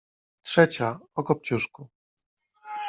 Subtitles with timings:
[0.45, 1.89] Trzecia— o „Kopciuszku”.